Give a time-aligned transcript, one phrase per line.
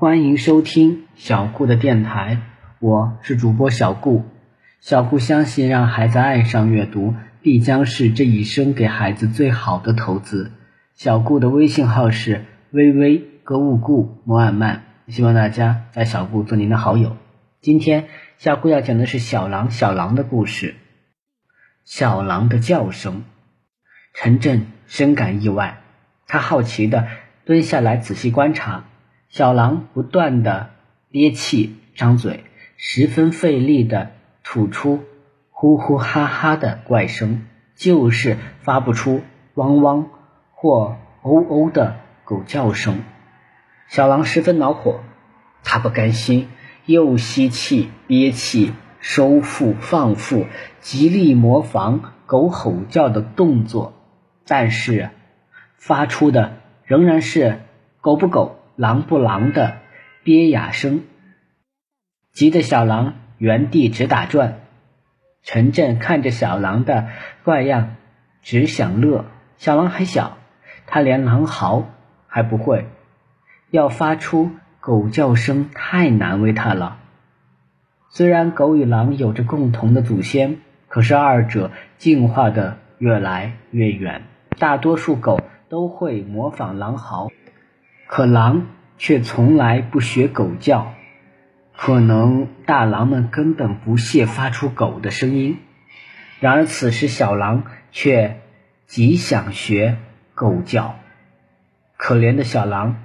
[0.00, 2.38] 欢迎收听小顾的电台，
[2.78, 4.24] 我是主播小顾。
[4.80, 10.52] 小顾相信，让孩子爱上阅读，必将是这一生给孩子最好的投资。
[10.94, 17.18] 小顾的微信号是微微歌舞顾摩尔曼，希望大家在小顾做您的好友。
[17.60, 18.06] 今天
[18.38, 20.76] 小顾要讲的是小狼小狼的故事。
[21.84, 23.22] 小狼的叫声，
[24.14, 25.80] 陈震深感意外，
[26.26, 27.06] 他好奇的
[27.44, 28.84] 蹲下来仔细观察。
[29.30, 30.70] 小狼不断的
[31.08, 32.42] 憋气、张嘴，
[32.76, 34.10] 十分费力的
[34.42, 35.04] 吐出
[35.50, 39.22] 呼呼哈哈的怪声，就是发不出
[39.54, 40.08] 汪汪
[40.50, 43.04] 或哦哦的狗叫声。
[43.86, 44.98] 小狼十分恼火，
[45.62, 46.48] 他不甘心，
[46.84, 50.46] 又吸气、憋气、收腹、放腹，
[50.80, 53.92] 极力模仿狗吼叫的动作，
[54.44, 55.10] 但是
[55.76, 57.60] 发出的仍然是
[58.00, 58.56] 狗不狗。
[58.80, 59.76] 狼不狼的
[60.22, 61.02] 憋哑声，
[62.32, 64.60] 急得小狼原地直打转。
[65.42, 67.08] 陈震看着小狼的
[67.44, 67.96] 怪样，
[68.40, 69.26] 只想乐。
[69.58, 70.38] 小狼还小，
[70.86, 71.90] 他连狼嚎
[72.26, 72.86] 还不会，
[73.70, 76.96] 要发出狗叫声太难为他了。
[78.08, 80.56] 虽然狗与狼有着共同的祖先，
[80.88, 84.22] 可是二者进化的越来越远。
[84.58, 85.38] 大多数狗
[85.68, 87.28] 都会模仿狼嚎。
[88.12, 88.66] 可狼
[89.00, 90.92] 却从来不学狗叫，
[91.74, 95.56] 可能大狼们根本不屑发出狗的声音。
[96.38, 98.42] 然而此时小狼却
[98.86, 99.96] 极想学
[100.34, 100.96] 狗叫。
[101.96, 102.96] 可怜的小狼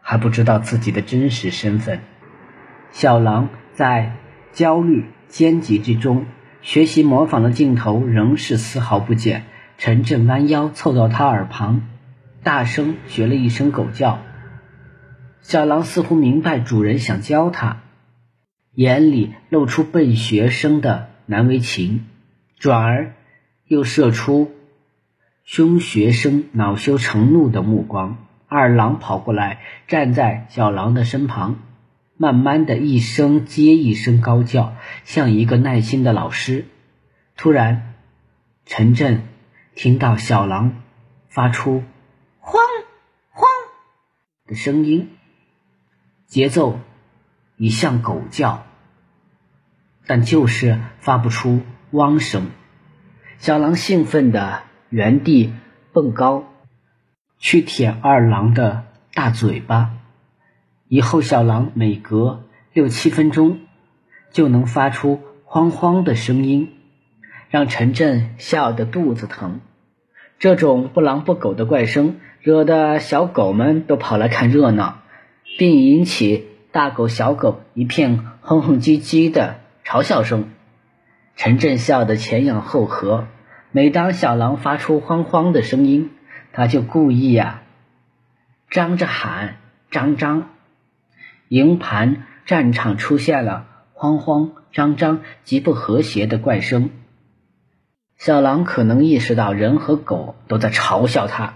[0.00, 2.00] 还不知道自己的真实身份。
[2.90, 4.16] 小狼在
[4.52, 6.24] 焦虑焦急之中，
[6.62, 9.44] 学习模仿的镜头仍是丝毫不减。
[9.76, 11.82] 陈震弯腰凑到他耳旁，
[12.42, 14.18] 大声学了一声狗叫。
[15.42, 17.82] 小狼似乎明白主人想教它，
[18.74, 22.06] 眼里露出笨学生的难为情，
[22.58, 23.14] 转而
[23.66, 24.52] 又射出
[25.44, 28.24] 凶学生恼羞成怒的目光。
[28.46, 31.56] 二狼跑过来，站在小狼的身旁，
[32.16, 36.66] 慢慢的一声接一声高叫，像一个耐心的老师。
[37.36, 37.94] 突然，
[38.64, 39.26] 陈震
[39.74, 40.82] 听到小狼
[41.28, 41.82] 发出
[42.38, 42.62] “慌
[43.30, 43.50] 慌”
[44.46, 45.10] 的声音。
[46.32, 46.80] 节奏
[47.58, 48.62] 已像狗叫，
[50.06, 51.60] 但就是发不出
[51.90, 52.46] 汪声。
[53.36, 55.52] 小狼兴奋的原地
[55.92, 56.44] 蹦高，
[57.38, 59.90] 去舔二狼的大嘴巴。
[60.88, 63.58] 以后小狼每隔六七分钟
[64.30, 66.72] 就能发出慌慌的声音，
[67.50, 69.60] 让陈震笑得肚子疼。
[70.38, 75.01] 这种不狼不狗的怪声，惹得小狗们都跑来看热闹。
[75.58, 80.50] 并引起大狗、小狗一片哼哼唧唧的嘲笑声。
[81.36, 83.26] 陈震笑得前仰后合。
[83.74, 86.10] 每当小狼发出慌慌的声音，
[86.52, 87.62] 他就故意呀，
[88.68, 89.56] 张着喊
[89.90, 90.50] ：“张张！”
[91.48, 96.90] 营盘战场出现了慌慌张张极不和谐的怪声。
[98.18, 101.54] 小狼可能意识到人和狗都在嘲笑他，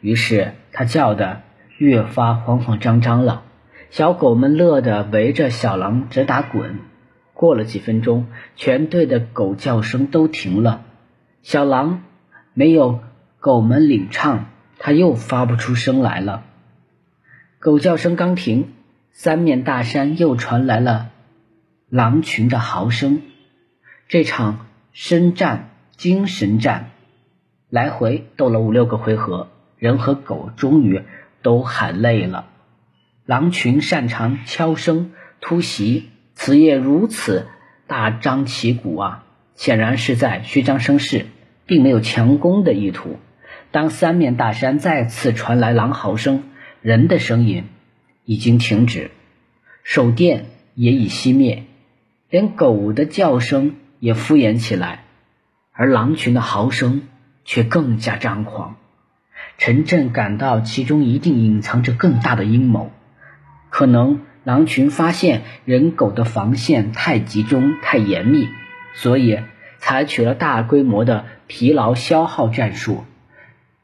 [0.00, 1.42] 于是他叫的。
[1.76, 3.42] 越发慌慌张张了，
[3.90, 6.78] 小狗们乐得围着小狼直打滚。
[7.32, 10.82] 过了几分钟，全队的狗叫声都停了。
[11.42, 12.04] 小狼
[12.52, 13.00] 没有
[13.40, 14.46] 狗们领唱，
[14.78, 16.44] 它又发不出声来了。
[17.58, 18.72] 狗叫声刚停，
[19.10, 21.10] 三面大山又传来了
[21.88, 23.20] 狼群的嚎声。
[24.06, 26.90] 这场深战、精神战，
[27.68, 31.02] 来回斗了五六个回合，人和狗终于。
[31.44, 32.46] 都喊累了。
[33.24, 37.46] 狼群擅长悄声突袭，此夜如此
[37.86, 41.26] 大张旗鼓啊，显然是在虚张声势，
[41.66, 43.20] 并没有强攻的意图。
[43.70, 46.44] 当三面大山再次传来狼嚎声，
[46.80, 47.64] 人的声音
[48.24, 49.10] 已经停止，
[49.82, 51.64] 手电也已熄灭，
[52.30, 55.04] 连狗的叫声也敷衍起来，
[55.72, 57.02] 而狼群的嚎声
[57.44, 58.76] 却更加张狂。
[59.56, 62.90] 陈震感到其中一定隐藏着更大的阴谋，
[63.70, 68.48] 可能狼群发现人狗的防线太集中、太严密，
[68.94, 69.38] 所以
[69.78, 73.04] 采取了大规模的疲劳消耗战术。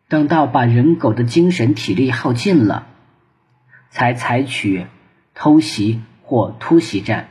[0.09, 2.89] 等到把人狗的精神体力耗尽了，
[3.91, 4.87] 才采取
[5.35, 7.29] 偷袭或突袭战。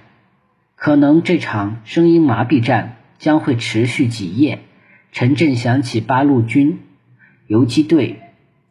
[0.75, 4.61] 可能这场声音麻痹战将会持续几夜。
[5.11, 6.79] 陈震想起八路军
[7.47, 8.21] 游击队。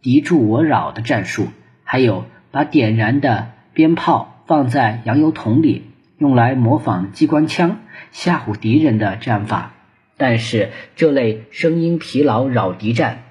[0.00, 1.48] 敌驻我扰的战术，
[1.84, 7.78] 还有把点燃的鞭炮放在洋油桶里，用来模仿机关枪
[8.12, 9.72] 吓唬敌人的战法。
[10.16, 13.22] 但是这类声音疲劳扰敌战，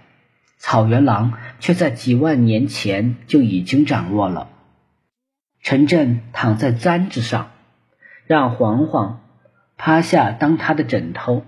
[0.58, 4.50] 草原狼却在几万年前就已经掌握了。
[5.62, 7.52] 陈震躺在毡子上，
[8.26, 9.22] 让黄黄
[9.76, 11.44] 趴下当他的枕头。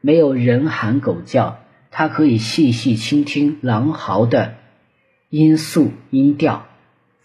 [0.00, 1.58] 没有人喊狗叫，
[1.98, 4.54] 他可以细细倾听狼嚎的
[5.30, 6.68] 音素音调，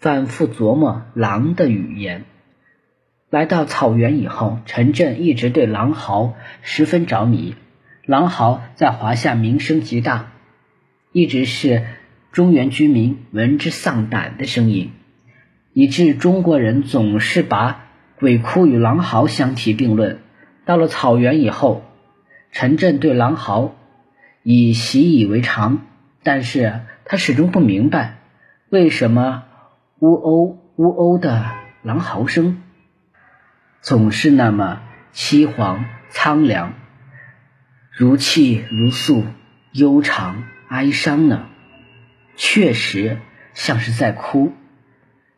[0.00, 2.24] 反复琢磨狼的语言。
[3.30, 7.54] 来到草原以后，陈震一直对狼嚎十分着迷。
[8.04, 10.32] 狼嚎在华夏名声极大，
[11.12, 11.84] 一直是
[12.32, 14.90] 中原居民闻之丧胆的声音，
[15.72, 20.18] 以致中国人总是把鬼哭与狼嚎相提并论。
[20.64, 21.84] 到了草原以后，
[22.50, 23.76] 陈震对狼嚎
[24.44, 25.86] 已习以为常，
[26.22, 28.18] 但是他始终不明白，
[28.68, 29.44] 为什么
[30.00, 31.50] 呜呜呜呜的
[31.82, 32.62] 狼嚎声
[33.80, 34.82] 总是那么
[35.14, 36.74] 凄惶苍凉。
[37.90, 39.24] 如泣如诉，
[39.72, 41.46] 悠长哀伤呢？
[42.36, 43.16] 确实
[43.54, 44.52] 像是在哭。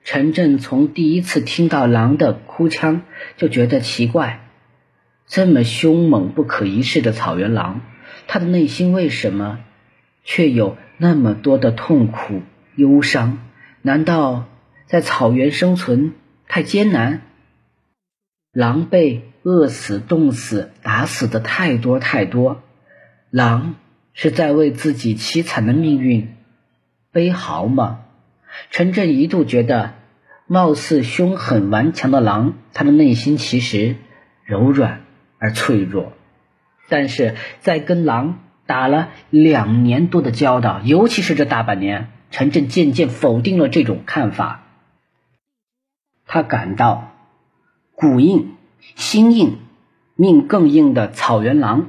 [0.02, 3.02] 陈震从第一次听到狼的哭腔
[3.36, 4.40] 就觉得奇怪，
[5.26, 7.82] 这么凶猛不可一世的草原狼，
[8.26, 9.60] 他的内心为什么
[10.24, 12.42] 却有那么多的痛苦
[12.74, 13.38] 忧伤？
[13.82, 14.46] 难道
[14.86, 16.14] 在草原生存
[16.48, 17.22] 太艰难？
[18.52, 19.32] 狼被。
[19.48, 22.64] 饿死、冻死、打死的太多太多，
[23.30, 23.76] 狼
[24.12, 26.34] 是在为自己凄惨的命运
[27.12, 28.00] 悲嚎吗？
[28.72, 29.92] 陈震一度觉得，
[30.48, 33.94] 貌似凶狠顽强的狼，他的内心其实
[34.44, 35.04] 柔软
[35.38, 36.14] 而脆弱。
[36.88, 44.64] 但是在跟狼打了两年多的交道，尤其是这大半年，陈震渐渐否定了这种看法。
[46.26, 47.12] 他感到
[47.94, 48.52] 骨硬。
[48.94, 49.58] 心硬、
[50.14, 51.88] 命更硬的草原狼，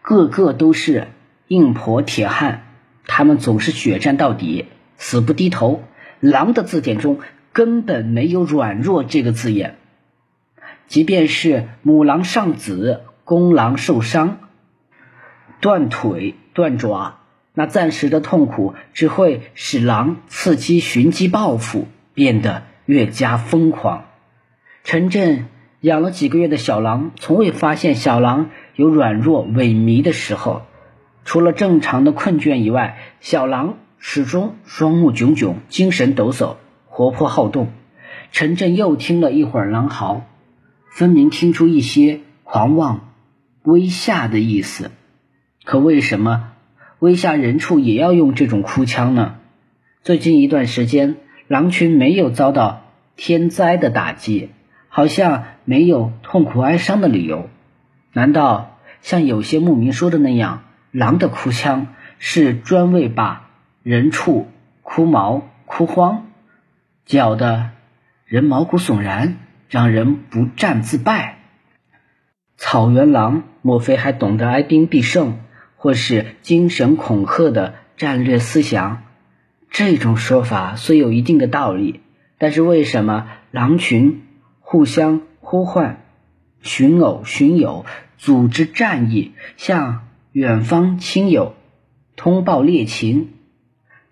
[0.00, 1.08] 个个都是
[1.48, 2.62] 硬婆铁汉，
[3.06, 4.66] 他们总是血战到底，
[4.96, 5.82] 死不低头。
[6.20, 7.18] 狼的字典中
[7.52, 9.76] 根本没有软弱这个字眼，
[10.86, 14.38] 即便是母狼丧子、公狼受伤、
[15.60, 17.20] 断腿断爪，
[17.54, 24.06] 那暂时的痛苦只会使狼伺机寻机报复，变得越加疯狂。
[24.82, 25.46] 陈震。
[25.80, 30.62] 养了几个月的小狼，从未发现小狼有软弱萎靡的时候。
[31.24, 36.56] 除了正常的困倦以外，小狼始终双目炯炯，精神抖擞，
[36.86, 37.68] 活泼好动。
[38.32, 40.26] 陈震又听了一会儿狼嚎，
[40.90, 43.09] 分明听出一些狂妄、
[43.62, 44.90] 威吓的意思。
[45.64, 46.52] 可为什么
[46.98, 49.36] 威吓人畜也要用这种哭腔呢？
[50.02, 51.16] 最近一段时间，
[51.48, 52.84] 狼群没有遭到
[53.16, 54.50] 天灾的打击。
[54.92, 57.48] 好像没有痛苦哀伤的理由，
[58.12, 63.50] 难道像有些牧民说的那样，狼的哭腔是专为把
[63.84, 64.48] 人畜
[64.82, 66.26] 哭毛哭慌，
[67.06, 67.70] 搅得
[68.24, 69.36] 人毛骨悚然，
[69.68, 71.38] 让人不战自败？
[72.62, 75.38] 草原狼莫非还懂得哀兵必胜，
[75.76, 79.02] 或是精神恐吓的战略思想？
[79.70, 82.00] 这种说法虽有一定的道理，
[82.36, 84.20] 但是为什么狼群？
[84.60, 86.04] 互相呼唤，
[86.60, 87.86] 寻偶寻友，
[88.18, 91.54] 组织战役，向远方亲友
[92.14, 93.30] 通报猎情，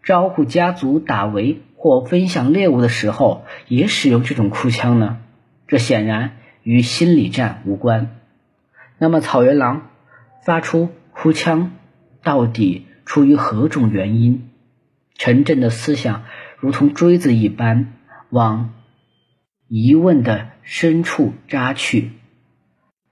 [0.02, 5.19] 招呼家族打围或分享猎物的时候，也使用这种哭腔呢？
[5.67, 8.14] 这显然与心理战无关。
[8.99, 9.90] 那么，草原狼
[10.45, 11.73] 发出哭腔，
[12.23, 14.50] 到底出于何种原因？
[15.14, 16.25] 陈震的思想
[16.59, 17.93] 如同锥子一般
[18.31, 18.75] 往。
[19.71, 22.12] 疑问的深处扎去。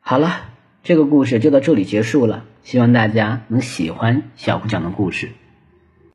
[0.01, 0.49] 好了，
[0.83, 2.45] 这个故事就到这里结束了。
[2.63, 5.33] 希望大家能喜欢小虎讲的故事。